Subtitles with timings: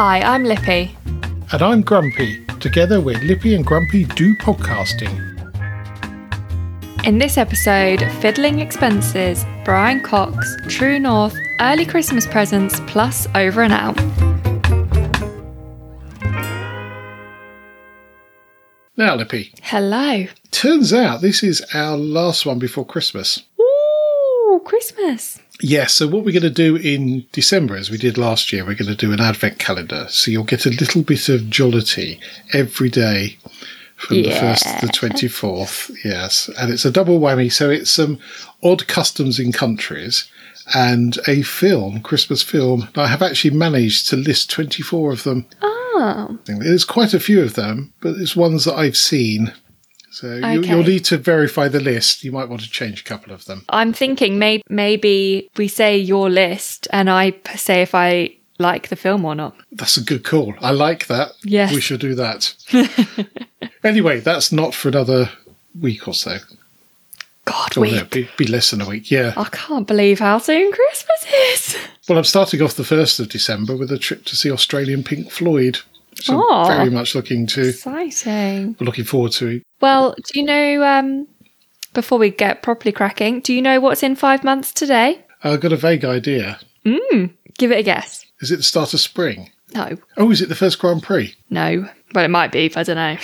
[0.00, 0.96] Hi, I'm Lippy.
[1.50, 2.44] And I'm Grumpy.
[2.60, 5.10] Together we're Lippy and Grumpy do podcasting.
[7.04, 13.72] In this episode, fiddling expenses, Brian Cox, True North, early Christmas presents, plus over and
[13.72, 13.96] out.
[18.96, 20.26] Now, Lippy, Hello.
[20.52, 23.42] turns out this is our last one before Christmas.
[23.60, 25.40] Ooh, Christmas.
[25.60, 28.74] Yes, so what we're going to do in December, as we did last year, we're
[28.74, 30.06] going to do an advent calendar.
[30.08, 32.20] So you'll get a little bit of jollity
[32.52, 33.38] every day
[33.96, 35.90] from the 1st to the 24th.
[36.04, 37.50] Yes, and it's a double whammy.
[37.50, 38.18] So it's some
[38.62, 40.30] odd customs in countries
[40.74, 42.88] and a film, Christmas film.
[42.94, 45.46] I have actually managed to list 24 of them.
[45.62, 49.52] Oh, There's quite a few of them, but it's ones that I've seen.
[50.10, 50.68] So you, Okay.
[50.70, 52.24] you'll need to verify the list.
[52.24, 53.64] You might want to change a couple of them.
[53.68, 58.96] I'm thinking may- maybe we say your list and I say if I like the
[58.96, 59.54] film or not.
[59.70, 60.54] That's a good call.
[60.60, 61.32] I like that.
[61.44, 61.72] Yes.
[61.72, 62.54] We should do that.
[63.84, 65.30] anyway, that's not for another
[65.78, 66.38] week or so.
[67.44, 67.92] God, Or we.
[67.92, 69.10] no, be, be less than a week.
[69.10, 69.32] Yeah.
[69.36, 71.76] I can't believe how soon Christmas is.
[72.08, 75.30] Well, I'm starting off the 1st of December with a trip to see Australian Pink
[75.30, 75.78] Floyd.
[76.18, 78.76] Which I'm very much looking to, Exciting.
[78.80, 79.60] looking forward to.
[79.80, 81.28] Well, do you know, um,
[81.94, 85.24] before we get properly cracking, do you know what's in five months today?
[85.42, 86.58] I've got a vague idea.
[86.84, 88.24] Mm, give it a guess.
[88.40, 89.50] Is it the start of spring?
[89.74, 89.96] No.
[90.16, 91.34] Oh, is it the first Grand Prix?
[91.50, 91.88] No.
[92.14, 93.16] Well, it might be, but I don't know.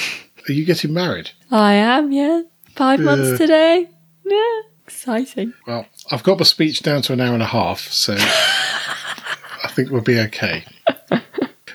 [0.49, 1.31] Are you getting married?
[1.51, 2.43] I am, yeah.
[2.77, 3.89] Five months today.
[4.25, 4.61] Yeah.
[4.87, 5.55] Exciting.
[5.67, 9.91] Well, I've got my speech down to an hour and a half, so I think
[9.91, 10.65] we'll be okay.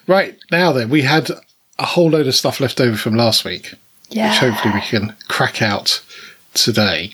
[0.09, 1.29] Right, now then, we had
[1.77, 3.75] a whole load of stuff left over from last week,
[4.09, 4.29] Yeah.
[4.31, 6.01] which hopefully we can crack out
[6.55, 7.13] today.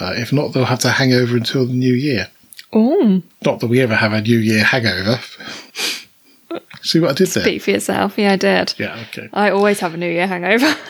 [0.00, 2.28] Uh, if not, they'll have to hang over until the new year.
[2.72, 5.20] Oh, Not that we ever have a new year hangover.
[6.82, 7.42] See what I did there?
[7.44, 8.16] speak for yourself.
[8.18, 8.74] Yeah, I did.
[8.78, 9.28] Yeah, okay.
[9.32, 10.74] I always have a New Year hangover.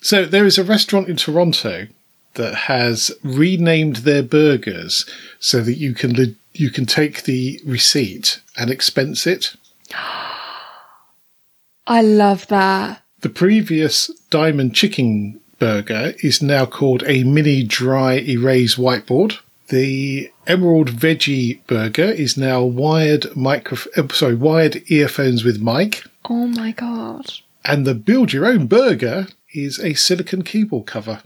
[0.00, 1.88] So there is a restaurant in Toronto
[2.34, 5.04] that has renamed their burgers
[5.40, 9.54] so that you can you can take the receipt and expense it.
[11.86, 13.02] I love that.
[13.20, 19.38] The previous diamond chicken burger is now called a mini dry erase whiteboard.
[19.68, 26.46] The emerald veggie burger is now wired micro uh, sorry wired earphones with mic, Oh
[26.46, 27.26] my God.
[27.64, 31.22] and the build your own burger is a silicon keyboard cover.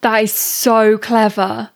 [0.00, 1.70] That is so clever.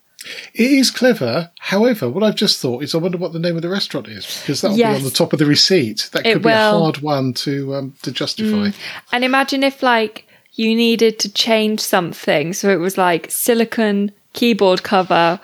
[0.55, 1.51] It is clever.
[1.59, 4.25] However, what I've just thought is, I wonder what the name of the restaurant is
[4.41, 4.93] because that'll Yes.
[4.95, 6.09] be on the top of the receipt.
[6.13, 8.71] That could be a hard one to um, to justify.
[9.13, 12.53] And imagine if, like, you needed to change something.
[12.53, 15.41] So it was like silicon keyboard cover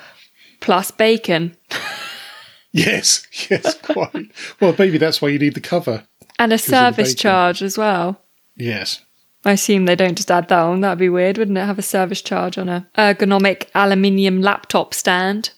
[0.61, 1.56] plus bacon
[2.72, 4.31] Yes, yes, quite.
[4.60, 6.05] well, maybe that's why you need the cover.
[6.39, 8.21] and a service charge as well.
[8.56, 9.00] Yes.
[9.44, 10.81] I assume they don't just add that on.
[10.81, 11.65] That'd be weird, wouldn't it?
[11.65, 15.50] Have a service charge on a ergonomic aluminium laptop stand.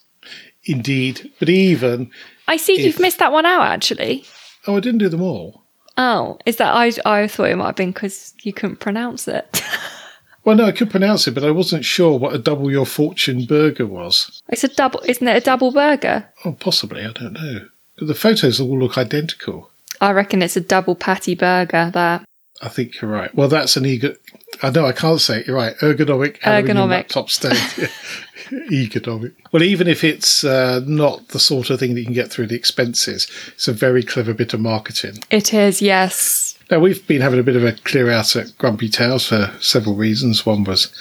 [0.64, 2.10] Indeed, but even
[2.46, 4.24] I see If- you've missed that one out actually.
[4.66, 5.62] oh, I didn't do them all.
[5.96, 6.92] Oh, is that I?
[7.04, 9.62] I thought it might have been because you couldn't pronounce it.
[10.42, 13.44] Well, no, I could pronounce it, but I wasn't sure what a double your fortune
[13.44, 14.40] burger was.
[14.48, 15.36] it's a double, isn't it?
[15.36, 16.26] A double burger.
[16.46, 17.66] Oh, possibly, I don't know.
[17.98, 19.70] But the photos all look identical.
[20.00, 21.90] I reckon it's a double patty burger.
[21.92, 22.24] That
[22.62, 23.34] I think you're right.
[23.34, 24.14] Well, that's an ego.
[24.62, 25.46] I know I can't say it.
[25.46, 25.74] You're right.
[25.78, 26.90] Ergonomic, Ergonomic.
[26.90, 27.90] laptop stand.
[28.72, 29.32] Economic.
[29.52, 32.48] Well, even if it's uh, not the sort of thing that you can get through
[32.48, 35.18] the expenses, it's a very clever bit of marketing.
[35.30, 35.80] it is.
[35.80, 36.58] Yes.
[36.70, 39.96] Now, we've been having a bit of a clear out at Grumpy Towers for several
[39.96, 40.46] reasons.
[40.46, 40.92] One was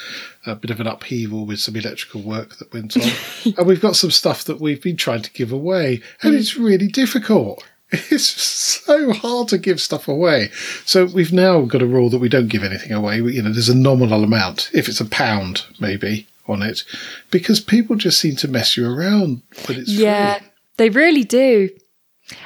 [0.46, 3.54] a bit of an upheaval with some electrical work that went on.
[3.58, 6.88] and we've got some stuff that we've been trying to give away, and it's really
[6.88, 7.64] difficult.
[8.12, 10.50] It's so hard to give stuff away.
[10.86, 13.22] So we've now got a rule that we don't give anything away.
[13.22, 16.84] We, you know, there's a nominal amount, if it's a pound, maybe, on it,
[17.32, 20.48] because people just seem to mess you around when it's Yeah, free.
[20.78, 21.70] they really do.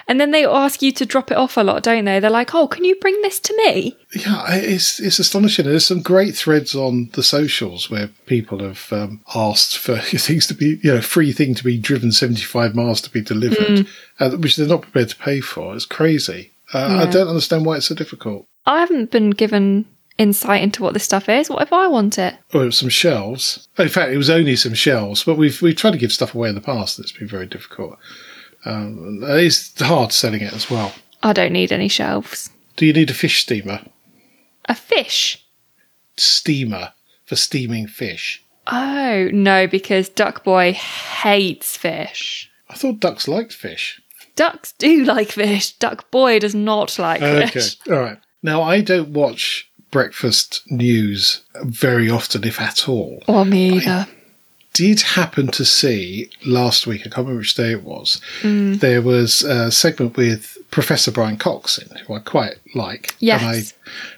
[0.07, 2.19] And then they ask you to drop it off a lot, don't they?
[2.19, 5.65] They're like, "Oh, can you bring this to me?" Yeah, it's it's astonishing.
[5.65, 10.53] There's some great threads on the socials where people have um, asked for things to
[10.53, 13.87] be, you know, free thing to be driven 75 miles to be delivered,
[14.19, 15.75] uh, which they're not prepared to pay for.
[15.75, 16.51] It's crazy.
[16.73, 18.47] Uh, I don't understand why it's so difficult.
[18.65, 19.85] I haven't been given
[20.17, 21.49] insight into what this stuff is.
[21.49, 22.35] What if I want it?
[22.53, 23.67] Oh, it was some shelves.
[23.77, 26.49] In fact, it was only some shelves, but we've we've tried to give stuff away
[26.49, 26.97] in the past.
[26.97, 27.97] and It's been very difficult.
[28.65, 30.93] Um, it's hard selling it as well.
[31.21, 32.49] I don't need any shelves.
[32.75, 33.81] Do you need a fish steamer?
[34.65, 35.43] A fish.
[36.17, 36.93] Steamer
[37.25, 38.43] for steaming fish.
[38.67, 42.49] Oh no, because Duck Boy hates fish.
[42.69, 44.01] I thought ducks liked fish.
[44.35, 45.73] Ducks do like fish.
[45.73, 47.77] Duck boy does not like Okay, fish.
[47.87, 48.17] all right.
[48.41, 53.21] Now I don't watch breakfast news very often, if at all.
[53.27, 54.07] Or me either.
[54.73, 58.79] Did happen to see last week, I can't remember which day it was, Mm.
[58.79, 63.15] there was a segment with Professor Brian Cox in, who I quite like.
[63.19, 63.41] Yes.
[63.41, 63.63] And I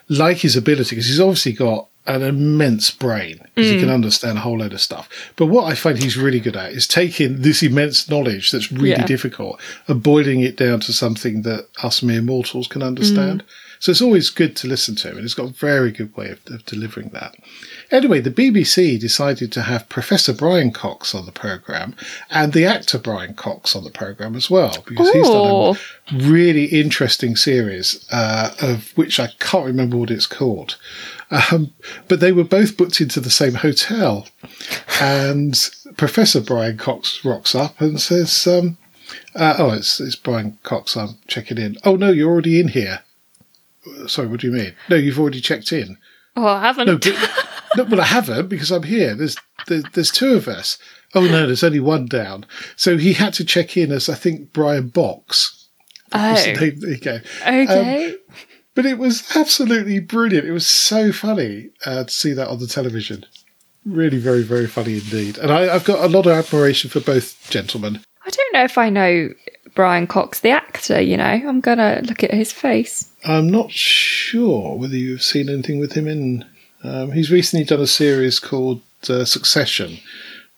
[0.08, 3.74] like his ability because he's obviously got an immense brain because Mm.
[3.74, 5.10] he can understand a whole load of stuff.
[5.36, 8.92] But what I find he's really good at is taking this immense knowledge that's really
[8.92, 9.06] Yeah.
[9.06, 13.42] difficult and boiling it down to something that us mere mortals can understand.
[13.42, 13.46] Mm.
[13.80, 16.30] So it's always good to listen to him, and he's got a very good way
[16.30, 17.36] of, of delivering that.
[17.92, 21.96] Anyway, the BBC decided to have Professor Brian Cox on the programme
[22.30, 25.76] and the actor Brian Cox on the programme as well, because he's done
[26.12, 30.78] a really interesting series uh, of which I can't remember what it's called.
[31.32, 31.74] Um,
[32.08, 34.28] but they were both booked into the same hotel,
[35.02, 35.60] and
[35.98, 38.78] Professor Brian Cox rocks up and says, um,
[39.36, 40.96] uh, "Oh, it's, it's Brian Cox.
[40.96, 41.78] I'm checking in.
[41.84, 43.02] Oh no, you're already in here.
[44.08, 44.74] Sorry, what do you mean?
[44.90, 45.98] No, you've already checked in.
[46.36, 46.88] Oh, I haven't.
[46.88, 47.48] No, but,
[47.78, 49.16] no, well, I haven't because I'm here.
[49.16, 49.38] There's,
[49.68, 50.78] there, there's two of us.
[51.14, 52.46] Oh no, there's only one down.
[52.76, 55.70] So he had to check in as I think Brian Box.
[56.12, 57.20] oh, So there there you go.
[57.42, 58.16] okay.
[58.74, 60.46] But it was absolutely brilliant.
[60.46, 63.26] It was so funny uh, to see that on the television.
[63.86, 65.38] Really, very, very funny indeed.
[65.38, 68.02] And I, I've got a lot of admiration for both gentlemen.
[68.26, 69.30] I don't know if I know
[69.76, 71.24] Brian Cox, the actor, you know.
[71.26, 73.12] I'm going to look at his face.
[73.26, 76.46] I'm not sure whether you've seen anything with him in.
[76.84, 79.98] Um, he's recently done a series called uh, Succession,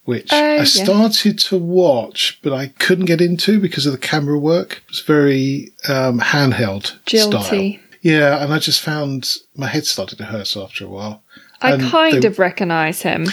[0.03, 0.63] which Oh, I yeah.
[0.65, 4.77] started to watch, but I couldn't get into because of the camera work.
[4.85, 7.79] It was very um, handheld style.
[8.01, 11.23] Yeah, and I just found my head started to hurt after a while.
[11.61, 13.27] I And kind they- of recognise him.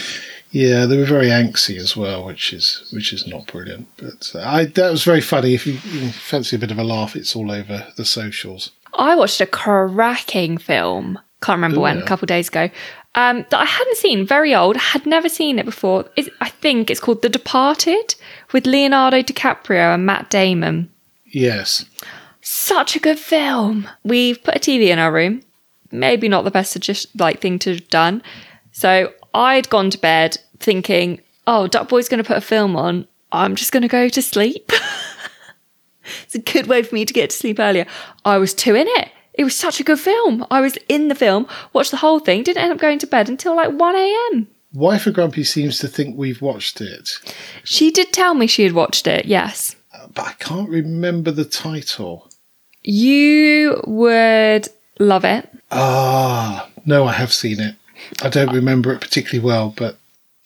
[0.55, 3.89] Yeah, they were very angsty as well, which is which is not brilliant.
[3.97, 5.53] But uh, I that was very funny.
[5.53, 8.71] If you, you fancy a bit of a laugh, it's all over the socials.
[8.95, 11.19] I watched a cracking film.
[11.43, 12.05] Can't remember when, yeah.
[12.05, 12.71] a couple of days ago.
[13.17, 16.05] Um, that I hadn't seen, very old, had never seen it before.
[16.15, 18.15] It's, I think it's called The Departed
[18.53, 20.89] with Leonardo DiCaprio and Matt Damon.
[21.27, 21.85] Yes,
[22.41, 23.89] Such a good film.
[24.05, 25.43] We've put a TV in our room.
[25.91, 28.23] Maybe not the best suggest- like thing to have done.
[28.71, 33.07] So I'd gone to bed thinking, oh, Duck Boy's going to put a film on.
[33.33, 34.71] I'm just going to go to sleep.
[36.23, 37.87] it's a good way for me to get to sleep earlier.
[38.25, 39.11] I was too in it.
[39.35, 40.47] It was such a good film.
[40.51, 43.29] I was in the film, watched the whole thing, didn't end up going to bed
[43.29, 44.47] until like 1 a.m.
[44.73, 47.11] wife of Grumpy seems to think we've watched it,
[47.65, 49.75] She did tell me she had watched it, yes.
[50.15, 52.31] but I can't remember the title.
[52.83, 54.69] You would
[55.01, 55.49] love it.
[55.73, 57.75] Ah, no, I have seen it.
[58.23, 59.97] I don't remember it particularly well, but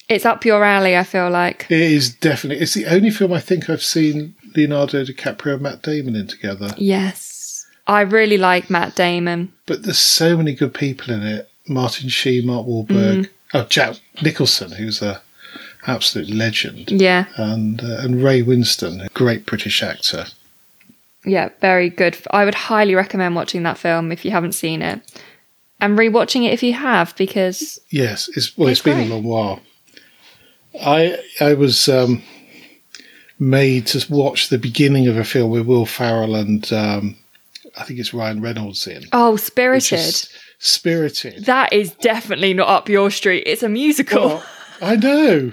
[0.09, 1.67] It's up your alley, I feel like.
[1.71, 2.63] it is definitely.
[2.63, 6.71] It's the only film I think I've seen Leonardo DiCaprio and Matt Damon in together.
[6.79, 7.67] Yes.
[7.87, 9.53] I really like Matt Damon.
[9.67, 11.51] But there's so many good people in it.
[11.69, 15.21] Martin Sheen, Mark Wahlberg, oh Jack Nicholson, who's a
[15.87, 17.27] absolute legend, Yeah.
[17.37, 20.27] and uh, and Ray Winstone, a great British actor.
[21.27, 22.17] Yeah, very good.
[22.31, 25.01] I would highly recommend watching that film if you haven't seen it.
[25.81, 29.11] And rewatching it if you have, because Yes, it's well, It's it's been great.
[29.11, 29.61] a long while.
[30.81, 32.23] I I was um,
[33.39, 37.17] made to watch the beginning of a film with Will Ferrell and um,
[37.77, 39.05] I think it's Ryan Reynolds in.
[39.13, 40.29] oh, Spirited.
[40.59, 41.45] Spirited.
[41.45, 43.45] That is definitely not up your street.
[43.47, 44.27] It's a musical.
[44.29, 44.45] Well,
[44.83, 45.53] I know,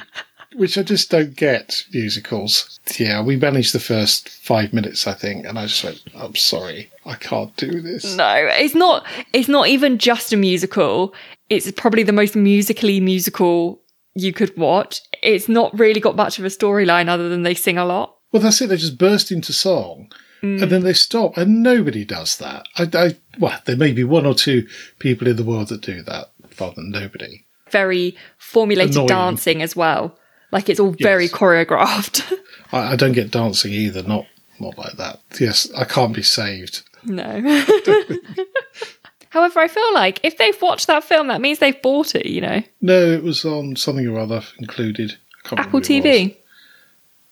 [0.56, 2.80] which I just don't get musicals.
[3.00, 6.90] Yeah, we managed the first five minutes, I think, and I just went, "I'm sorry,
[7.06, 9.06] I can't do this." no, it's not.
[9.34, 11.14] It's not even just a musical.
[11.50, 13.80] It's probably the most musically musical
[14.16, 15.02] you could watch.
[15.22, 18.18] It's not really got much of a storyline other than they sing a lot.
[18.32, 18.68] Well, that's it.
[18.68, 20.70] They just burst into song, and mm.
[20.70, 22.66] then they stop, and nobody does that.
[22.78, 24.68] I, I, well, there may be one or two
[25.00, 27.46] people in the world that do that, rather than nobody.
[27.70, 29.08] Very formulated Annoying.
[29.08, 30.18] dancing as well.
[30.52, 32.32] Like it's all very choreographed.
[32.72, 34.04] I, I don't get dancing either.
[34.04, 34.26] Not,
[34.60, 35.20] not like that.
[35.40, 36.84] Yes, I can't be saved.
[37.04, 37.42] No.
[39.36, 42.40] However, I feel like if they've watched that film, that means they've bought it, you
[42.40, 42.64] know?
[42.80, 45.18] No, it was on something or other included.
[45.44, 46.06] Apple remember what it was.
[46.06, 46.38] TV.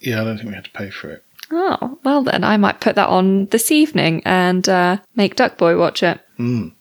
[0.02, 1.24] Yeah, I don't think we had to pay for it.
[1.50, 6.04] Oh, well then, I might put that on this evening and uh, make Duckboy watch
[6.04, 6.20] it.
[6.38, 6.74] Mm.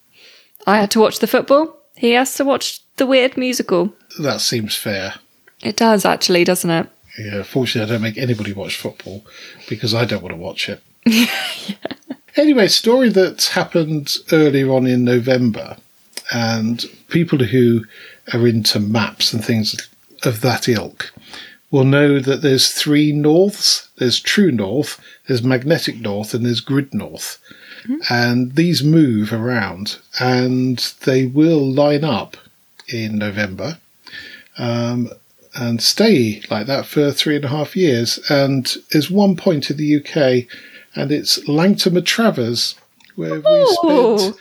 [0.67, 1.76] I had to watch the football.
[1.95, 3.95] He has to watch the weird musical.
[4.19, 5.14] That seems fair.
[5.62, 6.88] It does, actually, doesn't it?
[7.17, 9.25] Yeah, fortunately, I don't make anybody watch football
[9.69, 10.83] because I don't want to watch it.
[12.36, 15.76] Anyway, story that happened earlier on in November,
[16.32, 17.84] and people who
[18.32, 19.88] are into maps and things
[20.24, 21.12] of that ilk
[21.70, 23.88] will know that there's three norths.
[23.96, 27.38] There's true north, there's magnetic north, and there's grid north.
[28.10, 32.36] And these move around and they will line up
[32.88, 33.78] in November
[34.58, 35.10] um,
[35.54, 38.18] and stay like that for three and a half years.
[38.30, 40.46] And there's one point in the UK,
[40.94, 42.75] and it's Langton Matravers,
[43.16, 44.37] where we spent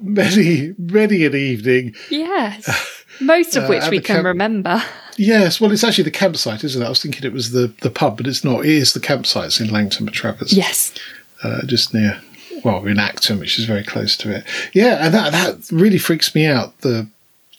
[0.00, 2.94] many, many an evening Yes.
[3.20, 4.82] Most of Uh, which at we can camp- remember.
[5.16, 6.84] Yes, well, it's actually the campsite, isn't it?
[6.84, 8.64] I was thinking it was the, the pub, but it's not.
[8.64, 10.52] It is the campsites in Langton Matravers.
[10.52, 10.94] Yes.
[11.42, 12.20] uh, just near,
[12.62, 14.44] well, in Acton, which is very close to it.
[14.72, 16.78] Yeah, and that that really freaks me out.
[16.82, 17.08] The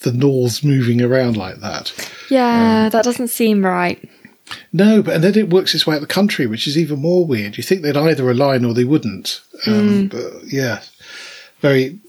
[0.01, 1.91] the norths moving around like that.
[2.29, 3.99] Yeah, that doesn't seem right.
[4.73, 7.25] No, but and then it works its way out the country, which is even more
[7.25, 7.57] weird.
[7.57, 9.41] You think they'd either align or they wouldn't.
[9.67, 10.81] Um, But yeah,
[11.59, 11.99] very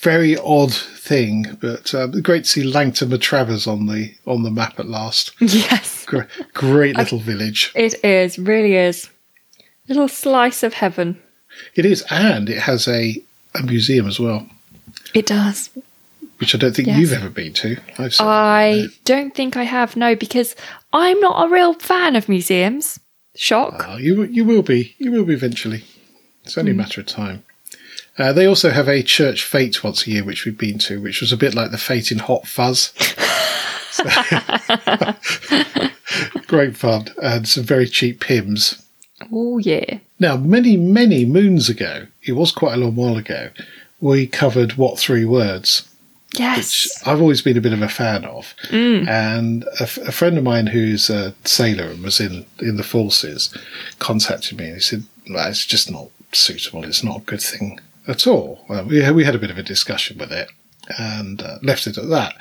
[0.00, 1.56] very odd thing.
[1.60, 5.32] But um, great to see Langton Matravers on the on the map at last.
[5.40, 6.04] Yes.
[6.06, 7.72] Great, great little village.
[7.74, 9.10] It is, really is.
[9.88, 11.20] Little slice of heaven.
[11.74, 13.22] It is, and it has a
[13.54, 14.46] a museum as well,
[15.14, 15.70] It does.
[16.38, 16.98] Which I don't think Yes.
[16.98, 17.76] you've ever been to.
[18.20, 20.54] I don't think I have, no, because
[20.92, 22.98] I'm not a real fan of museums.
[23.34, 23.84] Shock.
[23.86, 24.94] Oh, you you will be.
[24.98, 25.84] You will be eventually.
[26.44, 27.42] It's only a matter of time.
[28.18, 31.20] Uh, they also have a church fete once a year, which we've been to, which
[31.20, 32.92] was a bit like the fete in Hot Fuzz.
[36.46, 38.82] Great fun and some very cheap hymns.
[39.32, 39.98] Oh, yeah.
[40.18, 43.50] Now, many many moons ago, it was quite a long while ago,
[44.00, 45.88] we covered what three words
[46.32, 47.02] which Yes.
[47.06, 48.54] I've always been a bit of a fan of.
[49.08, 52.82] And a, f- a friend of mine who's a sailor and was in, in the
[52.82, 53.56] forces
[53.98, 56.84] contacted me and he said, well, it's just not suitable.
[56.84, 58.64] It's not a good thing at all.
[58.68, 60.50] Well, we, we had a bit of a discussion with it
[60.98, 62.36] and uh, left it at that.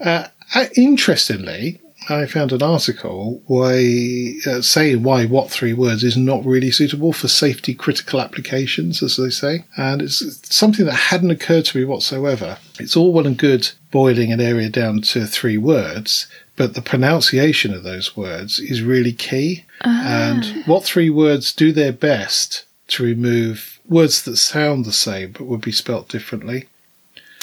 [0.00, 0.28] Uh,
[0.76, 6.70] interestingly, I found an article why, uh, saying why what three words is not really
[6.70, 9.64] suitable for safety critical applications, as they say.
[9.76, 12.58] And it's something that hadn't occurred to me whatsoever.
[12.78, 16.26] It's all well and good boiling an area down to three words,
[16.56, 19.64] but the pronunciation of those words is really key.
[19.82, 25.46] And what three words do their best to remove words that sound the same but
[25.46, 26.66] would be spelt differently?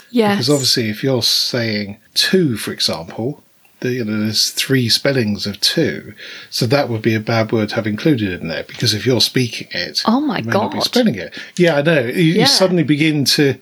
[0.10, 0.36] Yes.
[0.36, 3.44] Because obviously, if you're saying two, for example,
[3.82, 6.14] the, you know, there's three spellings of two,
[6.50, 8.64] so that would be a bad word to have included in there.
[8.64, 11.38] Because if you're speaking it, Oh my you may not be spelling it.
[11.58, 12.02] Yeah, I know.
[12.02, 12.42] You, Yeah.
[12.42, 13.60] you suddenly begin to to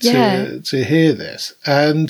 [0.00, 0.50] Yeah.
[0.64, 2.08] to hear this, and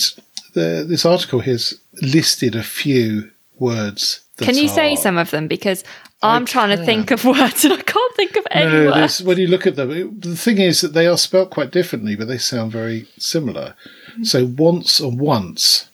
[0.54, 4.20] the, this article has listed a few words.
[4.36, 5.46] that Can you say some of them?
[5.48, 5.82] Because
[6.22, 9.22] I'm trying to think of words and I can't think of any No, words.
[9.22, 12.14] when you look at them, it- the thing is that they are spelt quite differently,
[12.16, 13.74] but they sound very similar.
[14.18, 14.26] Mm.
[14.26, 15.88] So once and once,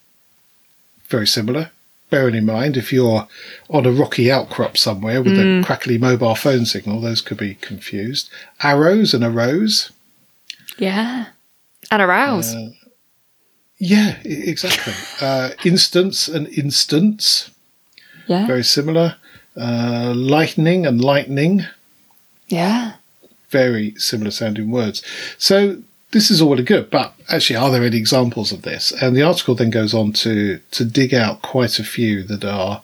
[1.09, 1.71] very similar.
[2.09, 3.27] Bearing in mind, if you're
[3.69, 8.31] on a rocky outcrop somewhere with a crackly mobile phone signal, those could be confused.
[8.63, 9.91] Arrows and arose.
[10.79, 11.27] Yeah.
[11.91, 12.55] And arouse.
[12.55, 12.71] Uh,
[13.77, 14.93] Yeah, exactly.
[15.21, 17.51] uh, instance and instance,
[18.27, 18.47] yeah.
[18.47, 19.17] very similar.
[19.55, 21.65] Uh, lightning and lightning.
[22.47, 22.93] yeah.
[23.49, 25.03] very similar sounding words.
[25.37, 28.91] So this is all and good, but actually, are there any examples of this?
[28.91, 32.81] And the article then goes on to to dig out quite a few that are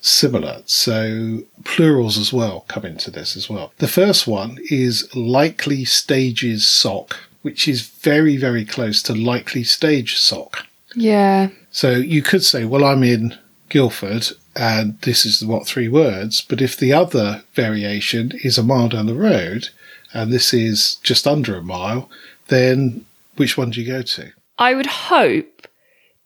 [0.00, 0.62] similar.
[0.66, 3.72] So plurals as well come into this as well.
[3.78, 10.16] The first one is likely stages sock, which is very very close to likely stage
[10.16, 10.66] sock.
[10.94, 11.50] Yeah.
[11.70, 13.36] So you could say, well, I'm in
[13.68, 16.40] Guildford and this is what three words.
[16.40, 19.68] But if the other variation is a mile down the road
[20.14, 22.08] and this is just under a mile,
[22.48, 23.04] then
[23.36, 24.32] which one do you go to?
[24.58, 25.68] I would hope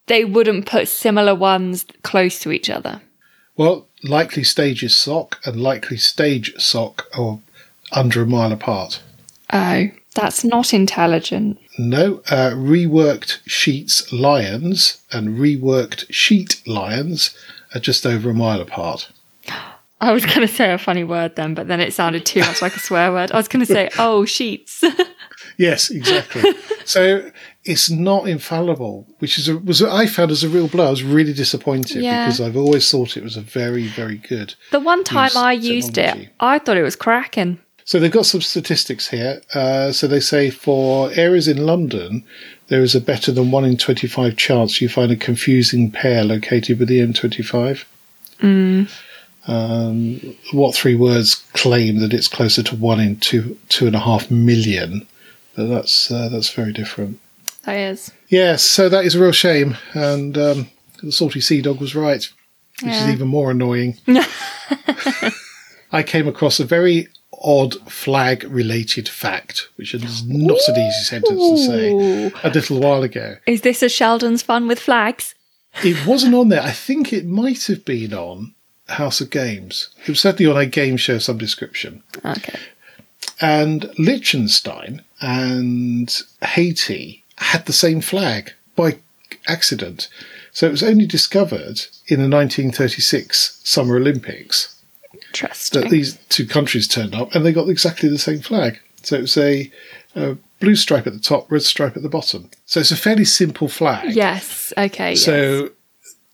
[0.07, 3.01] they wouldn't put similar ones close to each other.
[3.57, 7.39] Well, likely stages sock and likely stage sock are
[7.93, 9.03] under a mile apart.
[9.53, 11.59] Oh, that's not intelligent.
[11.79, 17.37] No, uh, reworked sheets lions and reworked sheet lions
[17.75, 19.11] are just over a mile apart.
[20.03, 22.63] I was going to say a funny word then, but then it sounded too much
[22.63, 23.33] like a swear word.
[23.33, 24.83] I was going to say, oh, sheets.
[25.57, 26.43] Yes, exactly.
[26.85, 27.31] so
[27.65, 30.87] it's not infallible, which is a, was I found as a real blow.
[30.87, 32.25] I was really disappointed Yeah.
[32.27, 34.55] because I've always thought it was a very very good.
[34.71, 36.31] the one time I used it.
[36.41, 37.59] I thought it was cracking.
[37.85, 39.43] So they've got some statistics here.
[39.53, 42.23] Uh, so they say for areas in London,
[42.69, 46.23] there is a better than one in twenty five chance you find a confusing pair
[46.25, 47.85] located with the M25.
[49.47, 50.21] Um,
[50.53, 54.31] what three words claim that it's closer to one in two two and a half
[54.31, 55.07] million?
[55.61, 57.21] But that's uh, that's very different.
[57.65, 58.11] That is.
[58.29, 60.71] Yes, so that is a real shame, and um,
[61.03, 62.27] the salty sea dog was right.
[62.83, 63.99] which is even more annoying.
[65.93, 67.09] I came across a very
[67.43, 73.03] odd flag related fact, which is not an easy sentence to say, a little while
[73.03, 73.37] ago.
[73.47, 75.35] Is this a Sheldon's fun with flags?
[75.85, 76.63] It wasn't on there.
[76.63, 78.55] I think it might have been on
[78.89, 79.91] House of Games.
[80.07, 82.03] It was certainly on a game show of some description.
[82.25, 82.59] Okay.
[83.43, 88.99] And Liechtenstein and Haiti had the same flag by
[89.49, 90.09] accident.
[90.53, 94.77] So it was only discovered in the 1936 Summer Olympics
[95.71, 98.81] that these two countries turned up and they got exactly the same flag.
[99.03, 99.71] So it was a,
[100.15, 102.51] a blue stripe at the top, red stripe at the bottom.
[102.67, 104.15] So it's a fairly simple flag.
[104.15, 104.73] yes.
[104.77, 105.11] Okay.
[105.11, 105.25] yes.
[105.25, 105.71] So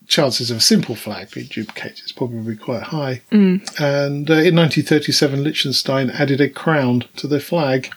[0.07, 3.23] chances of a simple flag being duplicated is probably quite high.
[3.31, 3.61] Mm.
[3.81, 7.93] And uh, in 1937, Liechtenstein added a crown to their flag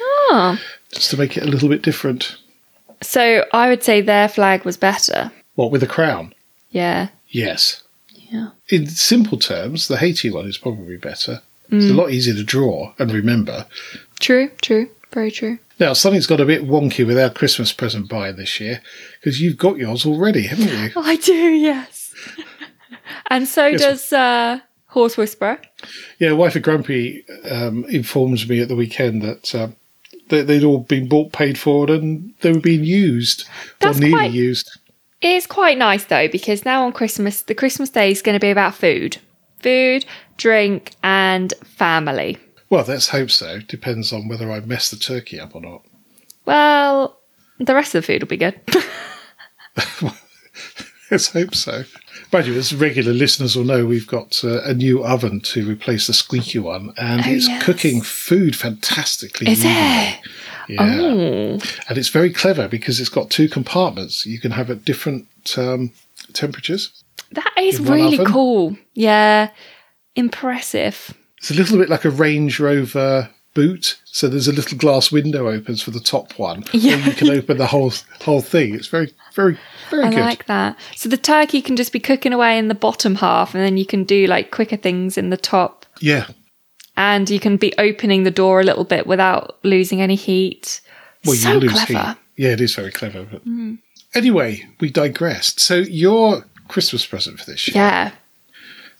[0.00, 0.58] Oh.
[0.92, 2.36] just to make it a little bit different.
[3.02, 5.30] So I would say their flag was better.
[5.54, 6.34] What, with a crown?
[6.70, 7.08] Yeah.
[7.28, 7.82] Yes.
[8.14, 8.50] Yeah.
[8.68, 11.42] In simple terms, the Haiti one is probably better.
[11.70, 11.96] It's a Mm.
[11.96, 13.66] lot easier to draw and remember.
[14.20, 14.50] True.
[14.62, 14.88] True.
[15.12, 15.58] Very true.
[15.78, 18.80] Now, something's got a bit wonky with our Christmas present buy this year
[19.20, 20.90] because you've got yours already, haven't you?
[21.02, 21.32] I do.
[21.32, 22.14] Yes.
[23.30, 23.80] and so Yes.
[23.80, 25.58] does uh, Horse Whisperer.
[26.18, 29.76] Yeah, wife of Grumpy um, informs me at the weekend that um,
[30.28, 33.46] they, they'd all been bought, paid for, and they were being used
[33.80, 34.78] That's or nearly quite- used.
[35.22, 38.40] It is quite nice though because now on Christmas, the Christmas day is going to
[38.40, 39.16] be about food,
[39.60, 40.04] food,
[40.36, 42.36] drink, and family.
[42.68, 43.60] Well, let's hope so.
[43.60, 45.82] Depends on whether I mess the turkey up or not.
[46.44, 47.18] Well,
[47.58, 48.60] the rest of the food will be good.
[51.10, 51.84] Let's hope so.
[52.32, 56.12] Mind as regular listeners will know, we've got uh, a new oven to replace the
[56.12, 57.62] squeaky one, and Oh, it's yes.
[57.62, 59.50] cooking food fantastically.
[59.50, 59.80] Is evenly.
[59.80, 60.18] it?
[60.68, 60.98] Yeah.
[61.00, 64.26] Oh, And it's very clever because it's got two compartments.
[64.26, 65.92] You can have at different um,
[66.32, 66.90] temperatures.
[67.32, 68.26] that is really oven?
[68.32, 68.76] cool.
[68.94, 69.50] Yeah,
[70.16, 71.14] impressive.
[71.38, 74.00] It's a little bit like a Range Rover boot.
[74.06, 76.96] So there's a little glass window opens for the top one, Yeah.
[77.06, 78.74] you can open the whole whole thing.
[78.74, 79.58] It's very, very,
[79.90, 80.20] very I good.
[80.20, 80.76] like that.
[80.94, 83.86] So the turkey can just be cooking away in the bottom half, and then you
[83.86, 86.26] can do like quicker things in the top, yeah.
[86.96, 90.80] and you can be opening the door a little bit without losing any heat.
[91.24, 91.92] Well, so you lose clever.
[91.92, 92.08] Mm.
[92.08, 92.16] heat.
[92.36, 93.24] Yeah, it is very clever.
[93.24, 93.42] But
[94.14, 95.58] anyway, we digressed.
[95.60, 98.10] So your Christmas present for this year, Yeah.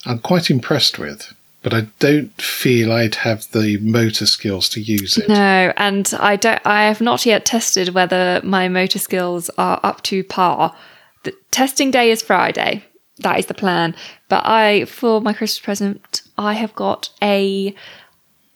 [0.06, 1.32] I'm quite impressed with,
[1.66, 5.28] but I don't feel I'd have the motor skills to use it.
[5.28, 6.64] No, and I don't.
[6.64, 10.76] I have not yet tested whether my motor skills are up to par.
[11.24, 12.84] The testing day is Friday.
[13.18, 13.96] That is the plan.
[14.28, 17.74] But I, for my Christmas present, I have got a.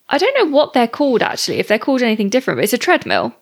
[0.08, 1.58] I don't know what they're called actually.
[1.58, 3.34] If they're called anything different, but it's a treadmill.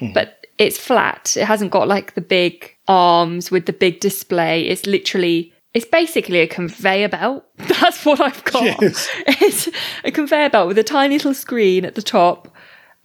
[0.00, 0.12] Hmm.
[0.12, 1.34] But it's flat.
[1.34, 4.66] It hasn't got like the big arms with the big display.
[4.66, 5.54] It's literally.
[5.78, 7.44] It's basically a conveyor belt.
[7.56, 8.64] That's what I've got.
[8.82, 9.08] Yes.
[9.40, 9.68] It's
[10.04, 12.48] a conveyor belt with a tiny little screen at the top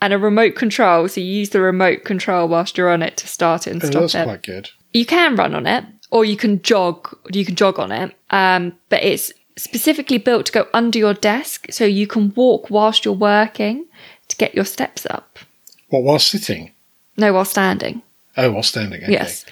[0.01, 1.07] and a remote control.
[1.07, 3.87] So you use the remote control whilst you're on it to start it and Oh,
[3.87, 4.23] stop that's it.
[4.23, 4.69] quite good.
[4.91, 7.15] You can run on it, or you can jog.
[7.31, 8.15] You can jog on it.
[8.31, 13.05] Um, but it's specifically built to go under your desk, so you can walk whilst
[13.05, 13.85] you're working
[14.29, 15.37] to get your steps up.
[15.89, 16.71] What, while sitting?
[17.17, 18.01] No, while standing.
[18.35, 19.03] Oh, while standing.
[19.03, 19.11] Okay.
[19.11, 19.45] Yes.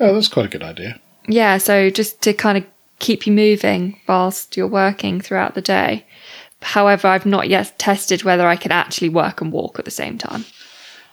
[0.00, 1.00] Oh, that's quite a good idea.
[1.28, 2.64] Yeah, so just to kind of
[2.98, 6.04] keep you moving whilst you're working throughout the day.
[6.60, 10.18] However, I've not yet tested whether I can actually work and walk at the same
[10.18, 10.44] time.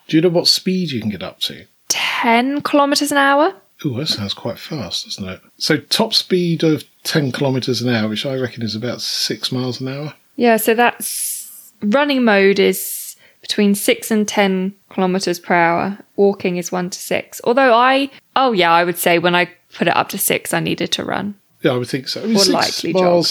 [0.08, 1.66] Do you know what speed you can get up to?
[1.90, 3.54] 10 kilometers an hour?
[3.84, 5.42] Oh, that sounds quite fast, doesn't it?
[5.58, 9.82] So top speed of 10 kilometres an hour, which I reckon is about six miles
[9.82, 10.14] an hour.
[10.36, 15.98] Yeah, so that's running mode is between 6 and 10 kilometers per hour.
[16.16, 17.42] Walking is 1 to 6.
[17.44, 20.60] Although I, oh yeah, I would say when I put it up to 6, I
[20.60, 21.36] needed to run.
[21.62, 22.22] Yeah, I would think so.
[22.22, 23.26] I mean, Or six likely jog.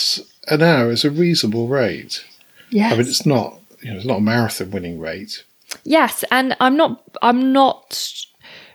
[0.49, 2.25] an hour is a reasonable rate.
[2.71, 2.93] Yes.
[2.93, 5.45] I mean, it's not, you know, it's not a marathon winning rate.
[5.85, 8.11] Yes, and I'm not I'm not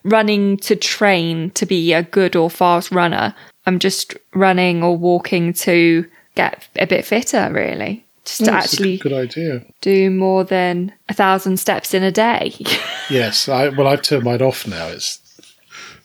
[0.04, 3.36] running to train to be a good or fast runner.
[3.66, 6.06] I'm just running or walking to
[6.36, 8.06] get a bit fitter really.
[8.26, 9.66] Just to Oh, that's a actually good idea.
[9.82, 12.54] do more than a thousand steps in a day.
[13.10, 14.86] Yes, I, well, I've turned mine off now.
[14.90, 15.20] It's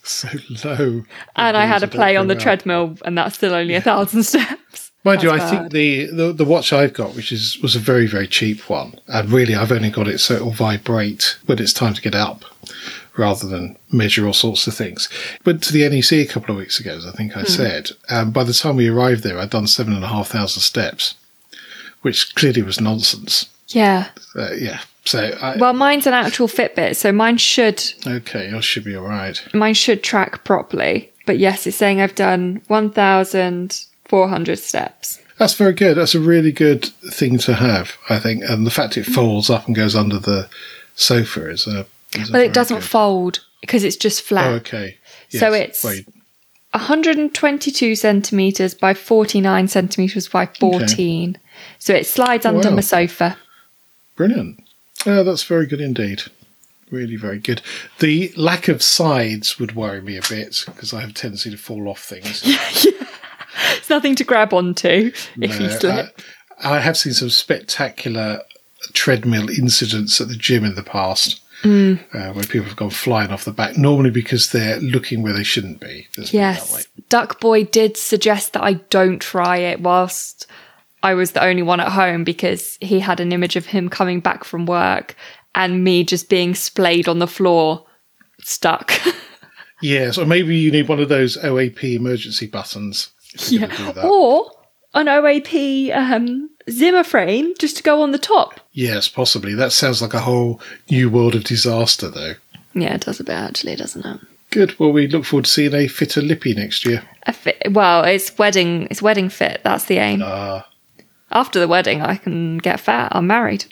[0.08, 0.28] so
[0.64, 1.04] low.
[1.36, 2.40] and I had a play on the up.
[2.40, 4.90] treadmill and that's still only a thousand steps.
[5.04, 7.78] Mind you, I That's think the, the the watch I've got, which is was a
[7.78, 11.74] very very cheap one, and really I've only got it so it'll vibrate when it's
[11.74, 12.42] time to get up,
[13.18, 15.10] rather than measure all sorts of things.
[15.44, 17.46] Went to the NEC a couple of weeks ago, as I think I Hmm.
[17.46, 17.90] said.
[18.08, 21.16] Um, by the time we arrived there, I'd done seven and a half thousand steps,
[22.00, 23.46] which clearly was nonsense.
[23.68, 24.08] Yeah.
[24.34, 28.84] Uh, yeah, so I, Well, mine's an actual Fitbit, so mine should okay, I should
[28.84, 29.40] be all right.
[29.54, 31.10] mine should track properly.
[31.26, 35.20] But yes, it's saying I've done 1,400 steps.
[35.38, 35.96] That's very good.
[35.96, 38.44] That's a really good thing to have, I think.
[38.48, 40.48] And the fact it folds up and goes under the
[40.94, 41.86] sofa is a.
[42.14, 44.46] Is a But it doesn't good- fold because it's just flat.
[44.52, 44.98] Oh, okay.
[45.30, 46.06] So it's- Wait,
[46.72, 51.38] 122 centimeters by 49 centimeters by 14.
[51.78, 52.74] So it slides under Wow.
[52.76, 53.36] my sofa.
[54.16, 54.60] brilliant.
[55.06, 56.22] Oh, that's very good indeed.
[56.90, 57.62] Really very good.
[57.98, 61.56] The lack of sides would worry me a bit because I have a tendency to
[61.56, 62.44] fall off things.
[63.76, 66.20] It's nothing to grab onto if you slip.
[66.58, 68.40] I, I have seen some spectacular
[68.92, 71.40] treadmill incidents at the gym in the past.
[71.62, 71.98] Mm.
[72.12, 75.44] Uh, where people have gone flying off the back, normally because they're looking where they
[75.44, 76.06] shouldn't be.
[76.18, 76.78] Let's put it that way.
[76.78, 76.88] yes.
[77.08, 80.46] Duck Boy did suggest that I don't try it whilst
[81.04, 84.20] I was the only one at home because he had an image of him coming
[84.20, 85.14] back from work
[85.54, 87.86] and me just being splayed on the floor,
[88.40, 88.92] stuck.
[89.82, 93.10] Yes, or maybe you need one of those OAP emergency buttons.
[93.34, 94.04] if you're gonna do that.
[94.06, 94.50] or
[94.94, 98.60] an OAP um, Zimmer frame just to go on the top.
[98.72, 99.54] Yes, possibly.
[99.54, 100.58] That sounds like a whole
[100.90, 102.34] new world of disaster, though.
[102.72, 104.20] Yeah, it does a bit actually, doesn't it?
[104.50, 104.78] Good.
[104.78, 107.02] Well, we look forward to seeing a fitter lippy next year.
[107.32, 108.88] Fit, well, it's wedding.
[108.90, 109.60] It's wedding fit.
[109.64, 110.22] That's the aim.
[110.24, 110.66] Ah,
[111.34, 113.08] After the wedding, I can get fat.
[113.12, 113.64] I'm married.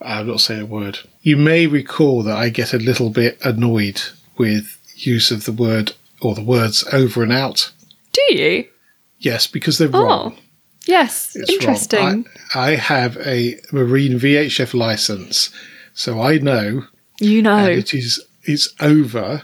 [0.00, 0.98] I'm not saying a word.
[1.22, 4.02] You may recall that I get a little bit annoyed
[4.36, 7.72] with use of the word or the words over and out.
[8.12, 8.66] Do you?
[9.18, 10.36] Yes, because they're Oh, wrong.
[10.86, 11.34] yes.
[11.36, 12.26] It's Interesting.
[12.54, 15.50] I, I have a marine VHF license,
[15.94, 16.84] so I know
[17.20, 17.66] you know.
[17.66, 19.42] it is it's over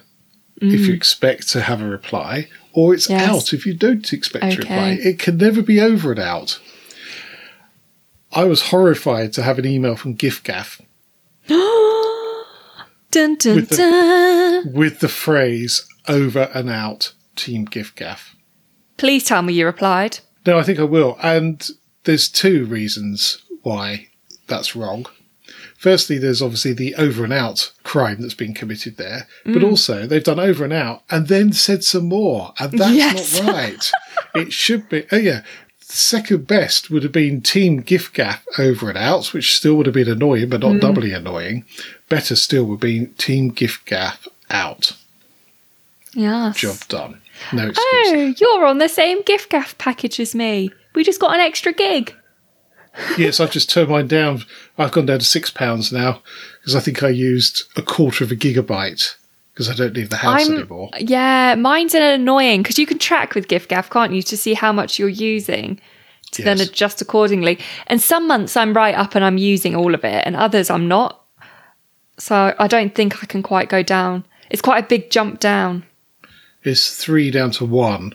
[0.57, 0.97] if you mm.
[0.97, 3.09] expect to have a reply, or it's.
[3.11, 3.29] Yes.
[3.29, 4.99] out if you don't expect to reply.
[5.01, 6.61] It can never be over and out.
[8.33, 10.81] I was horrified to have an email from giffgaff
[11.49, 14.73] dun dun With the- dun.
[14.73, 18.35] with the phrase over and out Team giffgaff.
[18.99, 20.19] Please tell me you replied.
[20.47, 21.17] No, I think I will.
[21.23, 21.67] And
[22.05, 24.09] there's two reasons why
[24.47, 25.07] that's wrong.
[25.81, 29.55] Firstly, there's obviously the over and out crime that's been committed there, Mm.
[29.55, 33.41] but also they've done over and out and then said some more, and that's Yes.
[33.41, 33.91] not right.
[34.35, 35.07] it should be.
[35.11, 35.41] Oh yeah,
[35.81, 40.07] second best would have been Team giffgaff over and out, which still would have been
[40.11, 40.81] annoying, but not Mm.
[40.83, 41.65] doubly annoying.
[42.11, 44.93] Better still would be Team giffgaff out.
[46.13, 46.59] Yes.
[46.59, 47.23] Job done.
[47.55, 47.79] No excuse.
[47.83, 50.71] Oh, you're on the same giffgaff package as me.
[50.95, 52.15] We just got an extra gig.
[53.17, 54.45] Yes, I've just turned mine down.
[54.77, 56.23] I've gone down to six pounds now
[56.61, 59.15] because I think I used a quarter of a gigabyte
[59.53, 60.91] because I don't leave the house I'm anymore.
[60.99, 64.73] yeah, mine's an annoying because you can track with giffgaff, can't you, to see how
[64.73, 65.81] much you're using
[66.33, 67.59] to then adjust accordingly.
[67.87, 70.89] And some months I'm right up and I'm using all of it, and others I'm
[70.89, 71.23] not.
[72.19, 74.25] So I don't think I can quite go down.
[74.51, 75.85] It's quite a big jump down.
[76.63, 78.15] It's three down to one.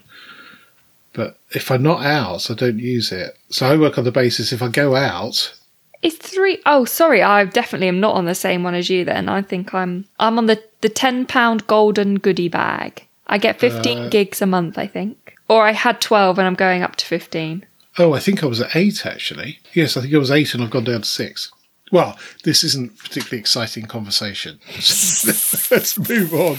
[1.55, 3.37] If I'm not out, I don't use it.
[3.49, 5.53] So I work on the basis if I go out,
[6.01, 9.05] It's three oh sorry, I definitely am not on the same one as you.
[9.05, 13.07] Then I think I'm I'm on the the ten pound golden goodie bag.
[13.27, 16.55] I get fifteen Uh, gigs a month, I think, or I had twelve and I'm
[16.55, 17.65] going up to fifteen.
[17.97, 19.59] oh, I think I was at eight actually.
[19.73, 21.51] Yes, I think I was eight and I've gone down to six.
[21.91, 24.59] Well, this isn't particularly exciting conversation.
[24.75, 26.57] Let's move on.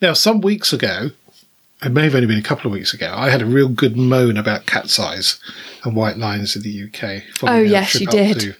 [0.00, 1.10] Now, some weeks ago,
[1.82, 3.96] it may have only been a couple of weeks ago, I had a real good
[3.96, 5.40] moan about cat's eyes
[5.84, 7.22] and white lines in the UK.
[7.42, 8.40] Oh, yes, you did.
[8.40, 8.54] To,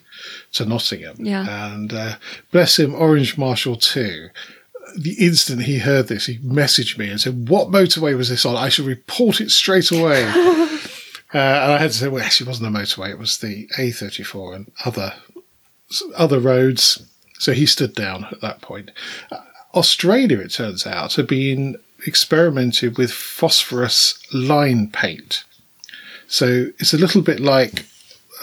[0.55, 1.17] to Nottingham.
[1.19, 1.73] Yeah.
[1.73, 2.17] And uh,
[2.51, 4.29] bless him, Orange Marshall too.
[4.99, 8.57] The instant he heard this, he messaged me and said, What motorway was this on?
[8.57, 10.25] I should report it straight away.
[10.25, 10.79] uh,
[11.33, 14.57] and I had to say, Well, actually, it wasn't a motorway, it was the A34
[14.57, 15.15] and other
[16.17, 17.07] other roads.
[17.39, 18.91] So he stood down at that point.
[19.31, 19.39] Uh,
[19.75, 25.45] Australia, it turns out, had been experimented with phosphorus line paint.
[26.27, 27.85] So it's a little bit like,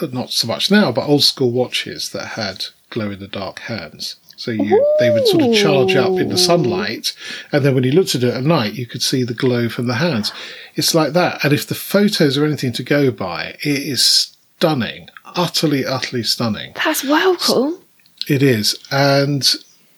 [0.00, 3.60] uh, not so much now, but old school watches that had glow in the dark
[3.60, 4.16] hands.
[4.36, 7.14] So you, they would sort of charge up in the sunlight,
[7.52, 9.86] and then when you looked at it at night, you could see the glow from
[9.86, 10.32] the hands.
[10.76, 11.44] It's like that.
[11.44, 16.72] And if the photos are anything to go by, it is stunning, utterly, utterly stunning.
[16.82, 17.82] That's well cool.
[18.28, 18.82] It is.
[18.90, 19.46] And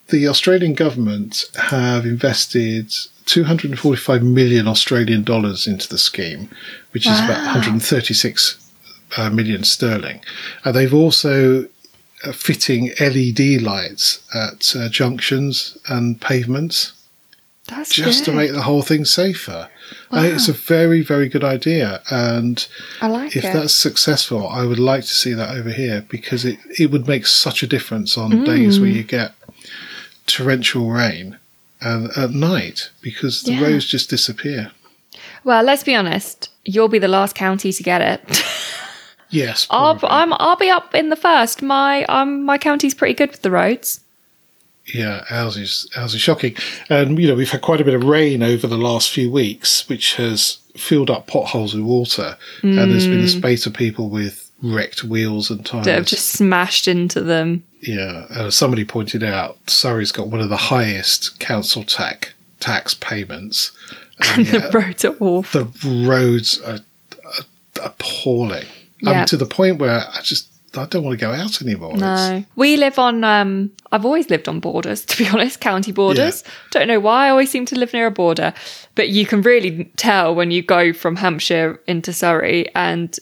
[0.09, 2.92] the Australian government have invested
[3.26, 6.48] 245 million Australian dollars into the scheme,
[6.92, 8.70] which is about 136
[9.16, 10.20] uh, million sterling.
[10.64, 11.66] And they've also
[12.24, 16.92] uh, fitting LED lights at uh, junctions and pavements
[17.68, 19.68] That's just to make the whole thing safer.
[20.11, 22.02] I think it's a very, very good idea.
[22.11, 22.66] And
[23.00, 23.52] I like if it.
[23.52, 27.26] that's successful, I would like to see that over here because it, it would make
[27.26, 28.80] such a difference on days Mm.
[28.80, 29.35] where you get
[30.26, 31.38] torrential rain
[31.85, 33.62] and at night because the Yeah.
[33.62, 34.71] roads just disappear.
[35.45, 36.49] Well, let's be honest.
[36.64, 38.42] You'll be the last county to get it.
[39.31, 39.99] Yes, I'll.
[40.03, 41.62] I'm, I'll be up in the first.
[41.62, 44.01] My um, my county's pretty good with the roads.
[44.92, 46.55] Yeah, ours is ours is shocking,
[46.90, 49.88] and you know we've had quite a bit of rain over the last few weeks,
[49.88, 54.51] which has filled up potholes with water, and there's been a spate of people with
[54.62, 55.87] wrecked wheels and tires.
[55.87, 57.64] That have just smashed into them.
[57.83, 63.73] Yeah, uh, somebody pointed out Surrey's got one of the highest council tax tax payments.
[64.37, 65.64] And The roads are awful.
[65.64, 66.79] the roads are,
[67.27, 68.66] are appalling.
[69.05, 71.95] I mean, to the point where I just I don't want to go out anymore.
[71.97, 73.25] It's- No, we live on.
[73.25, 76.45] Um, I've always lived on borders, to be honest, county borders.
[76.71, 77.27] Don't know why.
[77.27, 78.55] I always seem to live near a border,
[78.95, 83.18] but you can really tell when you go from Hampshire into Surrey and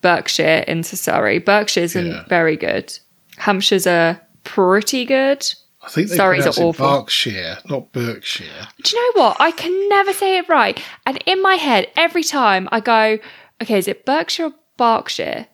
[0.00, 1.38] Berkshire into Surrey.
[1.38, 2.24] Berkshire isn't Yeah.
[2.28, 2.96] very good.
[3.38, 5.46] Hampshire's are pretty good.
[5.82, 6.72] I think they Surrey's are awful.
[6.72, 8.68] Berkshire, not Berkshire.
[8.82, 9.36] Do you know what?
[9.40, 10.82] I can never say it right.
[11.06, 13.18] And in my head, every time I go,
[13.62, 15.46] okay, is it Berkshire or Berkshire?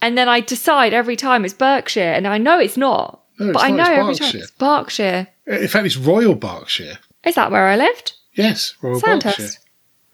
[0.00, 3.22] And then I decide every time it's Berkshire, and I know it's not.
[3.38, 4.40] No, it's but I know it's every time Berkshire.
[4.40, 5.26] it's Berkshire.
[5.46, 6.98] In fact, it's Royal Berkshire.
[7.24, 8.12] Is that where I lived?
[8.34, 9.20] Yes, Royal Berkshire.
[9.32, 9.58] Sandhurst.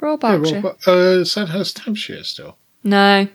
[0.01, 0.61] Royal Yeah, Berkshire.
[0.61, 2.57] Royal Ber- uh, Sandhurst, Hampshire still.
[2.83, 3.29] no.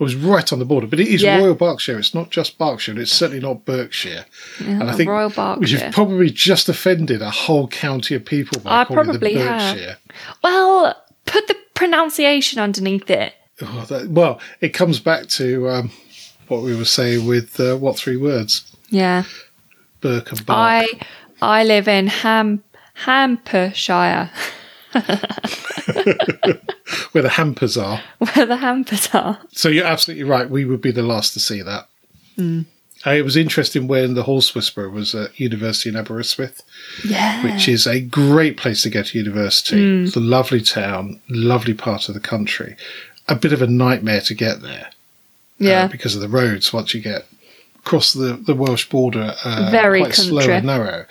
[0.00, 1.36] It was right on the border, but it is Yeah.
[1.38, 1.98] Royal Berkshire.
[1.98, 2.98] It's not just Berkshire.
[2.98, 4.24] It's certainly not Berkshire.
[4.58, 8.84] and I think Royal we've probably just offended a whole county of people by I
[8.86, 9.76] calling probably them have.
[9.76, 9.96] Berkshire.
[10.42, 13.34] Well, put the pronunciation underneath it.
[13.60, 15.90] Oh, that, well, it comes back to um,
[16.48, 18.74] what we were saying with uh, what three words?
[18.88, 19.24] Yeah.
[20.00, 20.86] Burke and Bark.
[21.42, 22.62] I I live in Ham
[22.94, 24.30] Hampshire,
[27.12, 28.00] where the hampers are.
[28.18, 29.38] where the Hampers are.
[29.52, 30.48] So you're absolutely right.
[30.48, 31.88] We would be the last to see that.
[32.36, 32.62] Hmm.
[33.06, 36.60] Uh, it was interesting when the Horse Whisperer was at University in Aberystwyth,
[37.04, 37.42] Yeah.
[37.42, 39.82] which is a great place to go to university.
[39.82, 40.04] Hmm.
[40.04, 42.76] It's a lovely town, lovely part of the country.
[43.28, 44.90] A bit of a nightmare to get there uh,
[45.58, 45.86] yeah.
[45.86, 47.26] because of the roads once you get
[47.78, 49.34] across the, the Welsh border.
[49.44, 51.06] Uh, Very quite slow and narrow.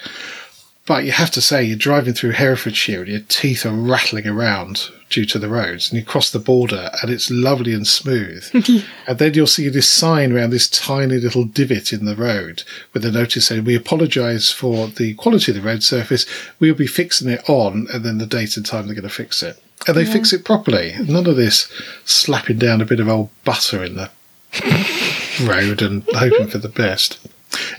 [0.90, 4.90] But you have to say, you're driving through Herefordshire and your teeth are rattling around
[5.12, 8.50] due to the roads, and you cross the border and it's lovely and smooth.
[9.08, 13.06] and then you'll see this sign around this tiny little divot in the road with
[13.06, 16.26] a notice saying, We apologise for the quality of the road surface.
[16.60, 19.44] We'll be fixing it on, and then the date and time they're going to fix
[19.44, 19.62] it.
[19.88, 20.96] And they fix it properly.
[21.08, 21.72] None of this
[22.04, 24.10] slapping down a bit of old butter in the
[25.44, 27.20] road and hoping for the best.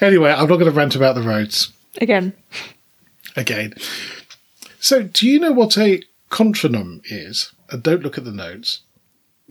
[0.01, 2.33] Anyway, I'm not going to rant about the roads Again.
[3.36, 3.74] Again.
[4.80, 7.52] So, do you know what a contronym is?
[7.70, 8.80] And don't look at the notes.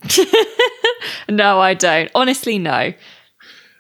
[1.29, 2.09] No, I don't.
[2.15, 2.93] Honestly, no.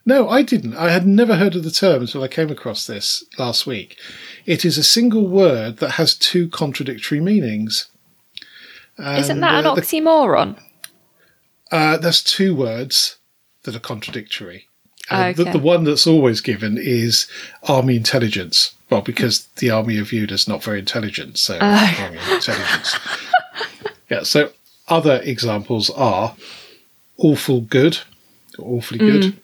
[0.05, 0.75] No, I didn't.
[0.75, 3.97] I had never heard of the term until I came across this last week.
[4.45, 7.87] It is a single word that has two contradictory meanings.
[8.99, 10.59] Isn't And, that an uh, the- oxymoron?
[11.71, 13.17] Uh, there's two words
[13.63, 14.67] that are contradictory.
[15.09, 15.51] And the, Okay.
[15.51, 17.27] the one that's always given is
[17.63, 18.73] army intelligence.
[18.89, 21.95] Well, because the army are viewed as not very intelligent, so oh.
[21.99, 22.97] army intelligence.
[24.09, 24.23] yeah.
[24.23, 24.51] So
[24.87, 26.35] other examples are
[27.17, 27.99] awful good,
[28.57, 29.37] awfully good, mm.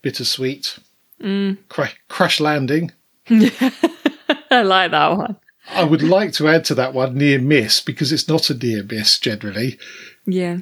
[0.00, 0.78] bittersweet,
[1.20, 1.58] mm.
[1.68, 2.92] cra- crash landing.
[3.28, 5.36] I like that one.
[5.70, 8.82] I would like to add to that one near miss because it's not a near
[8.82, 9.78] miss generally.
[10.26, 10.58] Yeah.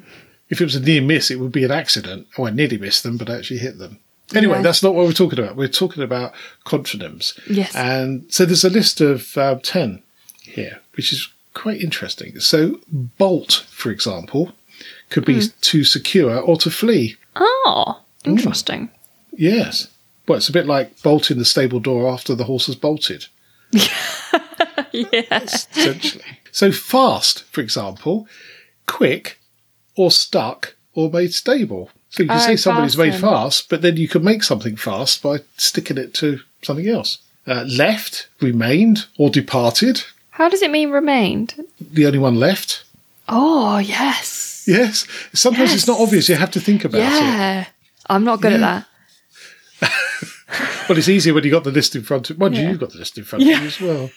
[0.49, 2.27] If it was a near miss, it would be an accident.
[2.39, 3.99] Oh, I nearly missed them, but I actually hit them.
[4.35, 4.63] Anyway, Yeah.
[4.63, 5.57] that's not what we're talking about.
[5.57, 6.33] We're talking about
[6.65, 7.39] contronyms.
[7.49, 7.75] Yes.
[7.75, 10.03] And so there's a list of uh, 10
[10.43, 12.39] here, which is quite interesting.
[12.41, 14.53] So, bolt, for example,
[15.11, 15.47] could be hmm.
[15.61, 17.17] to secure or to flee.
[17.37, 18.91] Oh, interesting.
[19.33, 19.89] Yes.
[20.27, 23.27] Well, it's a bit like bolting the stable door after the horse has bolted.
[24.93, 25.43] Yeah.
[25.43, 26.25] essentially.
[26.51, 28.29] so fast, for example,
[28.87, 29.39] quick
[29.97, 31.91] or stuck or made stable.
[32.13, 33.29] So you can Oh, say somebody's made fasten.
[33.29, 37.19] fast, but then you can make something fast by sticking it to something else.
[37.47, 40.05] Uh, left, remained or departed.
[40.31, 41.55] How does it mean remained?
[41.81, 42.85] The only one left.
[43.29, 44.65] Oh, yes.
[44.69, 45.07] Yes.
[45.33, 46.29] Sometimes it's not obvious.
[46.29, 47.05] You have to think about it.
[47.05, 47.67] Yeah.
[48.11, 48.59] I'm not good Yeah.
[48.59, 48.87] at
[49.81, 49.93] that.
[50.89, 52.41] But it's easier when you got the list in front of you.
[52.41, 52.71] Mind you, Yeah.
[52.71, 53.57] you've got the list in front Yeah.
[53.57, 54.11] of you as well.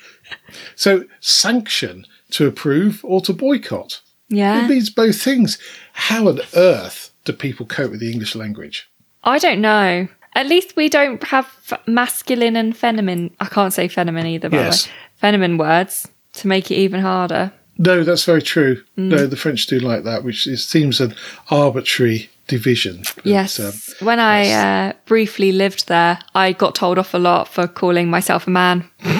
[0.76, 4.02] So sanction to approve or to boycott.
[4.28, 4.66] Yeah.
[4.66, 5.58] It means both things.
[5.94, 8.90] How on earth do people cope with the English language?
[9.24, 10.08] I don't know.
[10.36, 11.48] At least we don't have
[11.88, 13.36] masculine and feminine.
[13.40, 14.84] I can't say feminine either, by Yes.
[14.84, 14.96] the way.
[15.18, 17.52] Feminine words to make it even harder.
[17.78, 18.78] No, that's very true.
[18.98, 19.10] Mm.
[19.10, 21.14] No, the French do like that, which is, seems an
[21.50, 23.04] arbitrary division.
[23.16, 23.60] But, Yes.
[23.60, 23.74] um,
[24.06, 24.94] when I yes.
[24.94, 28.90] uh, briefly lived there, I got told off a lot for calling myself a man.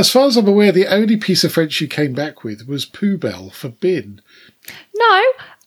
[0.00, 2.86] As far as I'm aware, the only piece of French you came back with was
[2.86, 4.22] poubelle for bin.
[4.96, 5.22] No,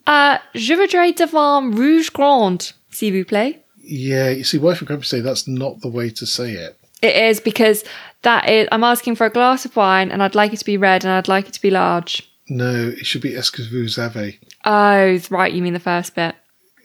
[0.08, 3.60] uh, je voudrais devant rouge grande, s'il vous plaît.
[3.78, 6.80] Yeah, you see, wife and grumpy say that's not the way to say it.
[7.04, 7.84] It is because
[8.24, 8.68] that is.
[8.72, 11.14] I'm asking for a glass of wine, and I'd like it to be red, and
[11.14, 12.28] I'd like it to be large.
[12.50, 14.40] No, it should be est-ce que vous avez.
[14.66, 15.54] Oh, right.
[15.54, 16.34] You mean the first bit?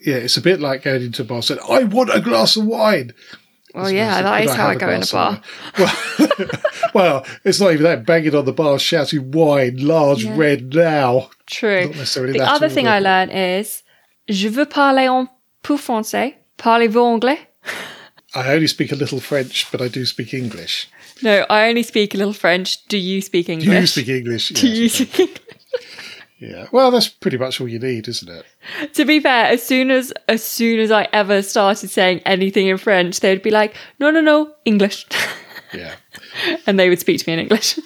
[0.05, 2.55] Yeah, it's a bit like going into a bar and saying, I want a glass
[2.57, 3.11] of wine.
[3.75, 5.41] Well, yeah, that is how I go in a bar.
[5.77, 5.95] Well,
[6.93, 8.05] well, it's not even that.
[8.05, 10.35] Banging on the bar, shouting wine, large, Yeah.
[10.37, 11.29] red now.
[11.45, 11.85] True.
[11.85, 13.83] Not necessarily The other thing I learned is
[14.27, 15.27] je veux parler un
[15.63, 16.35] peu français.
[16.57, 17.39] Parlez-vous anglais?
[18.35, 20.87] I only speak a little French, but I do speak English.
[21.23, 22.85] No, I only speak a little French.
[22.87, 23.67] Do you speak English?
[23.67, 24.49] Do you speak English?
[24.49, 24.77] Do Yes.
[24.77, 25.39] you speak English?
[26.39, 26.67] Yeah.
[26.71, 28.45] Well, that's pretty much all you need, isn't it?
[28.93, 32.77] to be fair, as soon as as soon as I ever started saying anything in
[32.77, 35.05] French, they'd be like, "No, no, no, English,"
[35.73, 35.95] Yeah.
[36.65, 37.77] and they would speak to me in English.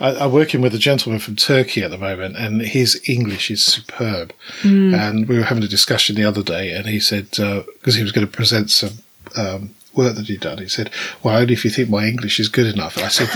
[0.00, 3.64] I, I'm working with a gentleman from Turkey at the moment, and his English is
[3.64, 4.32] superb.
[4.60, 4.94] Hmm.
[4.94, 8.12] And we were having a discussion the other day, and he said because he was
[8.12, 8.98] going to present some
[9.36, 10.90] um, work that he'd done, he said,
[11.22, 13.30] "Well, only if you think my English is good enough." And I said,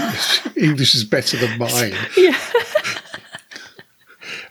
[0.56, 2.36] "English is better than mine." Yeah.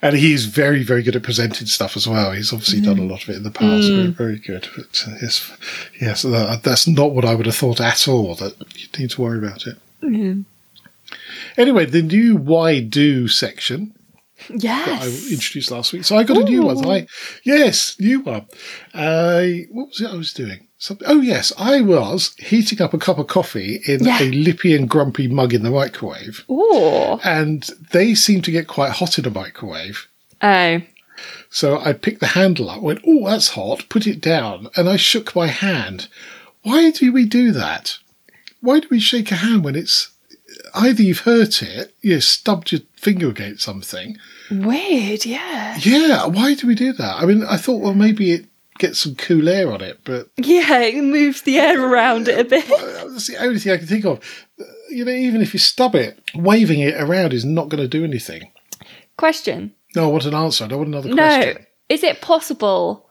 [0.08, 2.32] And he's very, very good at presenting stuff as well.
[2.32, 3.88] He's obviously done a lot of it in the past.
[3.88, 4.68] Very, very good.
[4.76, 5.52] But uh, yes,
[6.00, 8.34] yes, that, that's not what I would have thought at all.
[8.34, 9.76] That you need to worry about it.
[11.56, 13.96] Anyway, the new "Why Do" section
[14.50, 16.04] Yes, I introduced last week.
[16.04, 16.86] So I got a new one.
[16.86, 17.06] I
[17.42, 18.46] yes, new one.
[18.92, 20.65] Uh, what was it I was doing?
[20.78, 21.08] Something.
[21.08, 24.22] Oh yes, I was heating up a cup of coffee in Yeah.
[24.22, 27.18] a lippy and grumpy mug in the microwave, Oh.
[27.24, 30.06] and they seem to get quite hot in a microwave.
[30.42, 30.82] Oh.
[31.48, 34.96] So I picked the handle up, went, "Oh, that's hot," put it down, and I
[34.96, 36.08] shook my hand.
[36.62, 37.96] Why do we do that?
[38.60, 40.08] Why do we shake a hand when it's
[40.74, 44.18] either you've hurt it, you stubbed your finger against something,
[44.50, 45.24] Weird.
[45.26, 45.76] Yeah.
[45.82, 47.16] Yeah, why do we do that?
[47.20, 48.44] I mean, I thought, well, maybe it
[48.78, 50.80] gets some cool air on it, but Yeah.
[50.80, 52.66] It moves the air around it a bit.
[52.68, 54.20] that's the only thing I can think of.
[54.90, 58.04] You know, even if you stub it, waving it around is not going to do
[58.04, 58.50] anything.
[59.16, 59.72] Question.
[59.94, 60.64] No, I want an answer.
[60.64, 61.14] I don't want another No.
[61.14, 61.66] question.
[61.88, 63.06] Is it possible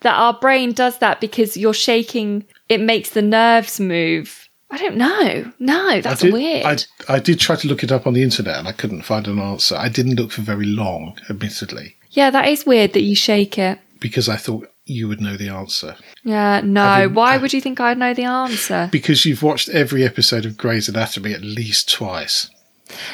[0.00, 2.44] that our brain does that because you're shaking?
[2.68, 4.48] It makes the nerves move.
[4.70, 5.52] I don't know.
[5.58, 6.64] No, that's I did, weird.
[6.64, 6.76] I,
[7.08, 9.40] I did try to look it up on the internet and I couldn't find an
[9.40, 9.74] answer.
[9.76, 13.78] I didn't look for very long, admittedly, yeah, that is weird that you shake it.
[14.00, 15.96] because I thought you would know the answer.
[16.24, 16.82] Yeah, no.
[16.84, 18.88] Having- Why would you think I'd know the answer?
[18.92, 22.50] Because you've watched every episode of Grey's Anatomy at least twice.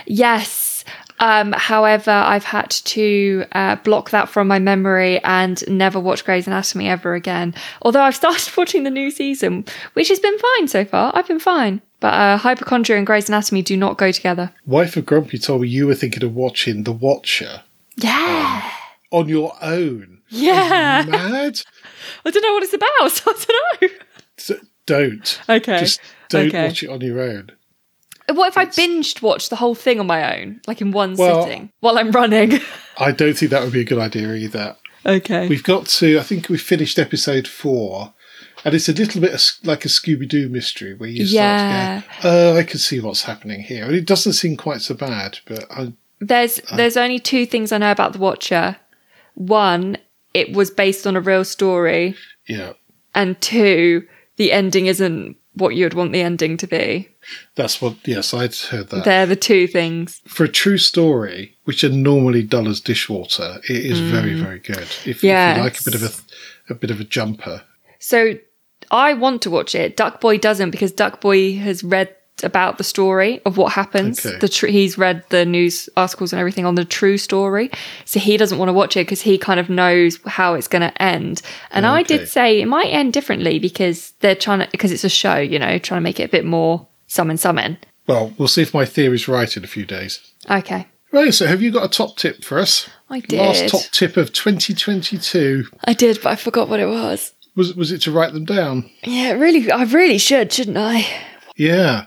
[0.06, 0.84] Yes.
[1.18, 6.46] Um, however, I've had to uh, block that from my memory and never watch Grey's
[6.46, 7.54] Anatomy ever again.
[7.82, 11.12] Although I've started watching the new season, which has been fine so far.
[11.14, 11.80] I've been fine.
[12.00, 14.52] But uh, Hypochondria and Grey's Anatomy do not go together.
[14.66, 17.62] Wife of Grumpy told me you were thinking of watching The Watcher
[17.96, 18.70] Yeah.
[19.10, 20.15] on your own.
[20.28, 21.04] Yeah.
[21.08, 21.60] Mad?
[22.24, 23.44] I don't know what it's about, so I
[23.80, 23.98] don't know.
[24.36, 25.40] D- don't.
[25.48, 25.78] Okay.
[25.80, 26.66] Just don't Okay.
[26.66, 27.50] watch it on your own.
[28.28, 31.42] What if I binged watched the whole thing on my own, like in one Well-
[31.44, 32.58] sitting, while I'm running?
[32.98, 34.76] I don't think that would be a good idea either.
[35.04, 35.46] okay.
[35.48, 38.14] We've got to, I think we finished episode four,
[38.64, 42.02] and it's a little bit like a Scooby Doo mystery where you Yeah.
[42.20, 43.84] to go, oh, I can see what's happening here.
[43.84, 47.78] And it doesn't seem quite so bad, but I, There's there's only two things I
[47.78, 48.76] know about The Watcher.
[49.34, 49.98] One,
[50.36, 52.14] it was based on a real story,
[52.46, 52.74] yeah,
[53.14, 57.08] and two, the ending isn't what you'd want the ending to be.
[57.54, 59.04] that's what, yes, I'd heard that.
[59.04, 60.20] They're the two things.
[60.26, 64.42] For a true story, which are normally dull as dishwater, it is very, mm.
[64.42, 64.78] very good.
[64.78, 67.62] If, if you like a bit of a, a bit of a jumper.
[67.98, 68.34] So
[68.90, 69.96] I want to watch it.
[69.96, 74.24] Duck Boy doesn't because Duck Boy has read about the story of what happens.
[74.24, 74.38] Okay.
[74.38, 77.70] The tr- he's read the news articles and everything on the true story,
[78.04, 80.82] so he doesn't want to watch it because he kind of knows how it's going
[80.82, 81.42] to end.
[81.70, 85.08] And I did say it might end differently because they're trying to because it's a
[85.08, 87.78] show, you know, trying to make it a bit more summon summon.
[88.06, 90.20] Well, we'll see if my theory's right in a few days.
[90.48, 92.88] Okay, Right, so have you got a top tip for us?
[93.08, 93.38] I did.
[93.38, 95.66] Last top tip of 2022.
[95.84, 97.32] I did, but I forgot what it was.
[97.54, 98.90] Was, was it to write them down?
[99.04, 101.06] Yeah, really, I really should, shouldn't I?
[101.56, 102.06] Yeah.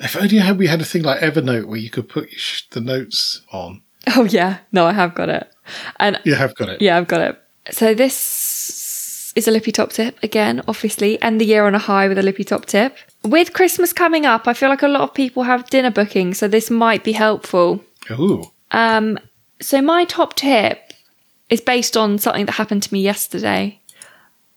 [0.00, 2.30] If only had we had a thing like Evernote where you could put
[2.70, 3.82] the notes on.
[4.16, 5.52] Oh yeah, no, I have got it,
[5.98, 6.80] and You have got it.
[6.80, 7.42] Yeah, I've got it.
[7.70, 12.08] So this is a lippy top tip again, obviously, and the year on a high
[12.08, 12.96] with a lippy top tip.
[13.22, 16.48] With Christmas coming up, I feel like a lot of people have dinner bookings, so
[16.48, 17.84] this might be helpful.
[18.10, 18.50] Ooh.
[18.70, 19.18] Um,
[19.60, 20.92] so my top tip
[21.50, 23.80] is based on something that happened to me yesterday.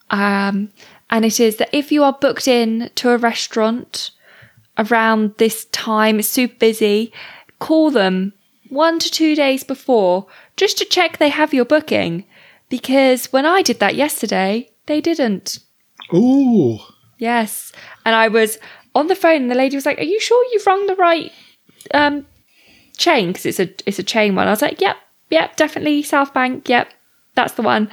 [0.10, 0.70] Um,
[1.10, 4.12] and it is that if you are booked in to a restaurant
[4.78, 7.14] around this time, it's super busy,
[7.60, 8.34] call them
[8.70, 10.26] one to two days before
[10.58, 12.26] just to check they have your booking.
[12.70, 15.60] Because when I did that yesterday, they didn't.
[16.14, 16.80] Ooh.
[17.18, 17.72] Yes.
[18.06, 18.58] And I was
[18.96, 21.32] on the phone and the lady was like, Are you sure you've rung the right
[21.94, 22.26] um,
[22.98, 23.28] chain?
[23.28, 24.48] Because it's a, it's a chain one.
[24.48, 24.98] I was like, Yep,
[25.30, 26.68] yep, definitely South Bank.
[26.68, 26.92] Yep,
[27.36, 27.90] that's the one.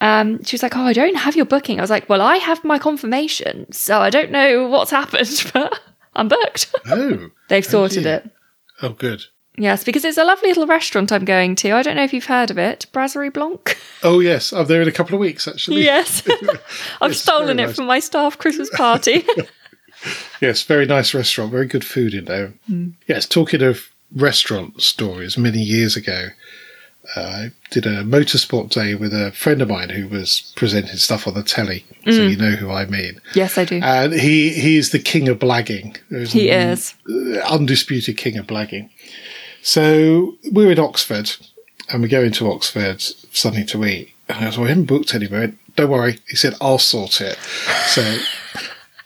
[0.00, 1.78] Um, she was like, Oh, I don't have your booking.
[1.78, 3.70] I was like, Well, I have my confirmation.
[3.72, 5.78] So I don't know what's happened, but
[6.14, 6.74] I'm booked.
[6.90, 7.30] Oh.
[7.48, 8.30] They've sorted it.
[8.82, 9.22] Oh, good.
[9.56, 11.72] Yes, because it's a lovely little restaurant I'm going to.
[11.72, 12.86] I don't know if you've heard of it.
[12.92, 13.76] Brasserie Blanc.
[14.02, 14.52] Oh, yes.
[14.52, 15.82] I'm there in a couple of weeks, actually.
[15.84, 16.22] yes.
[17.00, 17.76] I've Yes, stolen it nice.
[17.76, 19.24] from my staff Christmas party.
[20.40, 21.50] Yes, very nice restaurant.
[21.50, 22.54] Very good food in there.
[22.66, 22.90] Hmm.
[23.06, 26.28] Yes, talking of restaurant stories, many years ago,
[27.16, 31.26] uh, I did a motorsport day with a friend of mine who was presenting stuff
[31.26, 31.84] on the telly.
[32.04, 32.28] So Hmm.
[32.30, 33.20] you know who I mean.
[33.34, 33.80] yes, I do.
[33.82, 35.96] And he he's the king of blagging.
[36.28, 36.94] He n- is.
[37.48, 38.88] undisputed king of blagging.
[39.62, 41.32] So we're in Oxford,
[41.90, 44.12] and we go into Oxford for something to eat.
[44.28, 45.52] And I was, well, I haven't booked anywhere.
[45.76, 46.18] Don't worry.
[46.28, 47.36] He said, I'll sort it.
[47.88, 48.02] So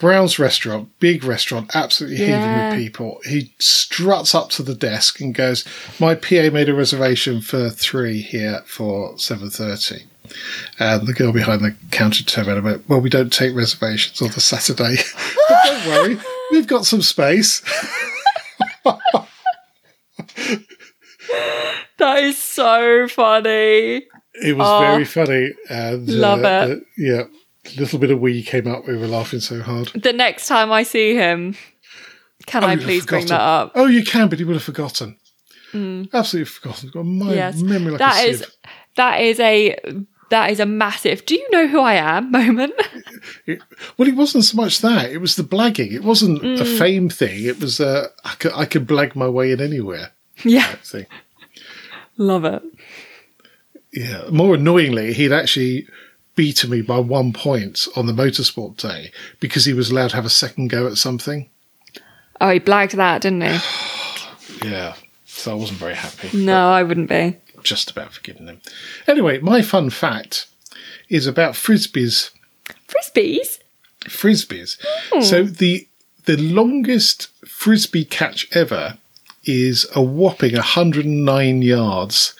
[0.05, 3.21] Brown's restaurant, big restaurant, absolutely heaving with people.
[3.25, 5.65] He struts up to the desk and goes,
[5.99, 10.03] "My PA made a reservation for three here for seven thirty.
[10.79, 14.21] And the girl behind the counter turned around and went, "Well, we don't take reservations
[14.21, 14.97] on the Saturday,
[15.49, 16.19] but don't worry,
[16.53, 17.63] we've got some space."
[21.97, 24.03] That is so funny.
[24.43, 24.81] It was Oh.
[24.81, 26.79] very funny, and Love uh, it.
[26.79, 27.23] uh, yeah,
[27.77, 28.87] little bit of wee came up.
[28.87, 29.89] We were laughing so hard.
[29.95, 31.57] The next time I see him,
[32.47, 33.73] can I please bring that up?
[33.75, 35.17] Oh, you can, but he would have forgotten.
[35.75, 36.91] Absolutely forgotten.
[36.91, 37.01] Got
[37.33, 37.61] a Yes.
[37.61, 38.49] memory like That a is sieve.
[38.97, 39.77] that is a
[40.31, 42.75] that is a massive do you know who I am moment.
[43.47, 43.61] It-
[43.99, 45.11] well, it wasn't so much that.
[45.11, 45.93] It was the blagging.
[45.93, 46.61] It wasn't Mm.
[46.61, 47.45] a fame thing.
[47.45, 50.13] It was uh, I could I could blag my way in anywhere
[50.45, 50.77] yeah.
[50.77, 51.07] thing.
[52.17, 52.63] Love it.
[53.93, 54.29] Yeah.
[54.31, 55.89] More annoyingly, he'd actually
[56.35, 59.11] beaten me by one point on the motorsport day
[59.41, 61.49] because he was allowed to have a second go at something.
[62.41, 63.59] Oh, he blagged that, didn't he?
[64.63, 64.95] Yeah.
[65.27, 66.31] So I wasn't very happy.
[66.37, 67.37] No, I wouldn't be.
[67.63, 68.61] Just about forgiving him.
[69.07, 70.47] Anyway, my fun fact
[71.09, 72.31] is about frisbees.
[72.89, 73.59] Frisbees?
[74.05, 74.79] Frisbees.
[75.11, 75.23] Hmm.
[75.23, 75.87] So the
[76.25, 78.97] the longest frisbee catch ever
[79.45, 82.35] is a whopping 109 yards.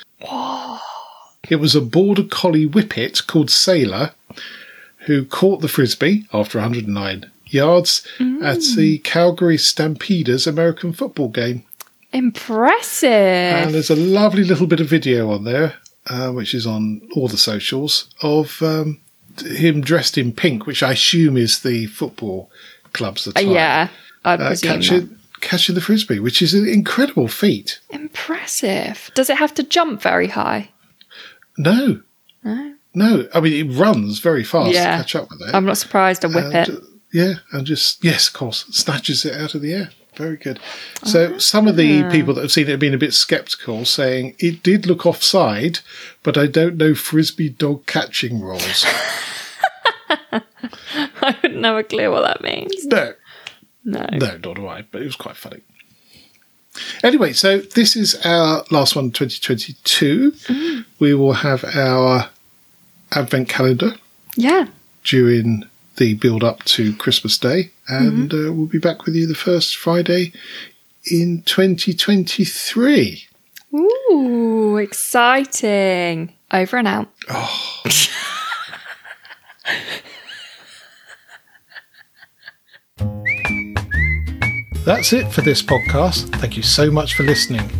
[1.49, 4.13] It was a border collie whippet called Sailor
[5.07, 8.03] who caught the frisbee after 109 yards
[8.43, 8.77] at Hmm.
[8.77, 11.65] the Calgary Stampeders American football game.
[12.13, 13.11] Impressive.
[13.11, 15.75] And there's a lovely little bit of video on there,
[16.07, 19.01] uh, which is on all the socials, of um,
[19.45, 22.51] him dressed in pink, which I assume is the football
[22.93, 23.45] club's Uh, attire.
[23.53, 23.89] yeah,
[24.25, 24.77] I'd uh, presume that.
[24.81, 27.81] catching, catching the frisbee, which is an incredible feat.
[27.91, 29.11] Impressive.
[29.15, 30.71] Does it have to jump very high?
[31.57, 32.01] No,
[32.43, 32.75] No.
[32.95, 33.29] no.
[33.35, 34.93] I mean, it runs very fast Yeah.
[34.93, 35.55] to catch up with it.
[35.55, 36.69] I'm not surprised a whip And, it.
[36.71, 36.81] uh,
[37.13, 39.91] yeah, and just yes, of course, snatches it out of the air.
[40.17, 40.61] Very good.
[41.05, 44.37] So some of the people that have seen it have been a bit sceptical, saying
[44.39, 45.81] it did look offside,
[46.23, 48.85] but I don't know frisbee dog catching rules.
[50.09, 52.85] I wouldn't have a clue what that means.
[52.87, 53.15] no,
[53.85, 54.07] No.
[54.13, 54.83] no, nor do I.
[54.83, 55.63] But it was quite funny.
[57.03, 60.85] Anyway, so this is our last one, 2022.
[60.99, 62.29] We will have our
[63.13, 63.95] advent calendar
[64.37, 64.67] Yeah.
[65.05, 65.65] during
[65.97, 69.77] the build up to Christmas Day, and uh, we'll be back with you the first
[69.77, 70.33] Friday
[71.11, 73.27] in 2023.
[73.75, 76.33] Ooh, exciting.
[76.53, 77.09] Over and out.
[84.85, 86.31] That's it for this podcast.
[86.41, 87.71] Thank you so much for listening.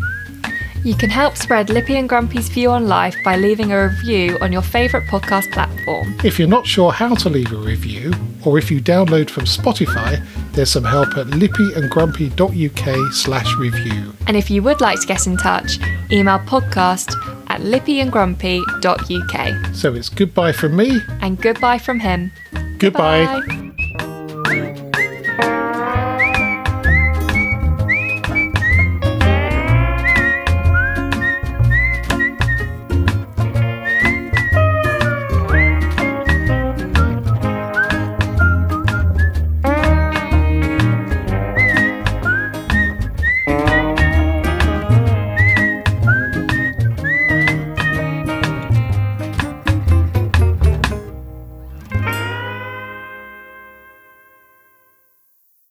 [0.85, 4.51] You can help spread Lippy and Grumpy's view on life by leaving a review on
[4.51, 6.15] your favourite podcast platform.
[6.23, 8.13] If you're not sure how to leave a review,
[8.45, 14.13] or if you download from Spotify, there's some help at lippyandgrumpy.uk slash review.
[14.27, 15.79] And if you would like to get in touch,
[16.11, 17.15] email podcast
[17.49, 19.75] at lippyandgrumpy.uk.
[19.75, 21.01] So it's goodbye from me.
[21.19, 22.31] And goodbye from him.
[22.77, 23.25] Goodbye.
[23.25, 23.64] Bye.